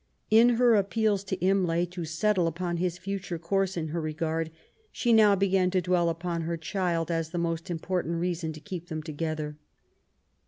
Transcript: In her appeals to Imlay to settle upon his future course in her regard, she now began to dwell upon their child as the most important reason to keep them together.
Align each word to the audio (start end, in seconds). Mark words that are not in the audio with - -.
In 0.31 0.55
her 0.57 0.73
appeals 0.73 1.23
to 1.25 1.35
Imlay 1.45 1.85
to 1.91 2.05
settle 2.05 2.47
upon 2.47 2.77
his 2.77 2.97
future 2.97 3.37
course 3.37 3.77
in 3.77 3.89
her 3.89 4.01
regard, 4.01 4.49
she 4.91 5.13
now 5.13 5.35
began 5.35 5.69
to 5.69 5.79
dwell 5.79 6.09
upon 6.09 6.47
their 6.47 6.57
child 6.57 7.11
as 7.11 7.29
the 7.29 7.37
most 7.37 7.69
important 7.69 8.15
reason 8.19 8.51
to 8.53 8.59
keep 8.59 8.87
them 8.87 9.03
together. 9.03 9.57